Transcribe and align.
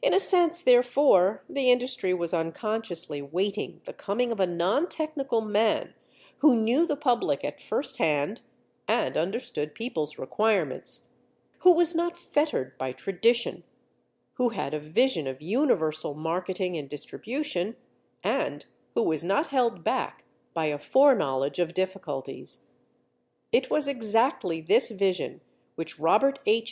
In 0.00 0.14
a 0.14 0.20
sense, 0.20 0.62
therefore, 0.62 1.42
the 1.48 1.72
industry 1.72 2.14
was 2.14 2.32
unconsciously 2.32 3.20
waiting 3.20 3.80
the 3.84 3.92
coming 3.92 4.30
of 4.30 4.38
a 4.38 4.46
non 4.46 4.88
technical 4.88 5.40
man 5.40 5.94
who 6.38 6.54
knew 6.54 6.86
the 6.86 6.94
public 6.94 7.42
at 7.42 7.60
first 7.60 7.96
hand 7.96 8.42
and 8.86 9.16
understood 9.16 9.74
people's 9.74 10.18
requirements, 10.20 11.10
who 11.62 11.72
was 11.72 11.96
not 11.96 12.16
fettered 12.16 12.78
by 12.78 12.92
tradition, 12.92 13.64
who 14.34 14.50
had 14.50 14.72
a 14.72 14.78
vision 14.78 15.26
of 15.26 15.42
universal 15.42 16.14
marketing 16.14 16.76
and 16.76 16.88
distribution, 16.88 17.74
and 18.22 18.66
who 18.94 19.02
was 19.02 19.24
not 19.24 19.48
held 19.48 19.82
back 19.82 20.22
by 20.54 20.66
a 20.66 20.78
fore 20.78 21.16
knowledge 21.16 21.58
of 21.58 21.74
difficulties. 21.74 22.68
It 23.50 23.68
was 23.68 23.88
exactly 23.88 24.60
this 24.60 24.92
vision 24.92 25.40
which 25.74 25.98
Robert 25.98 26.38
H. 26.46 26.68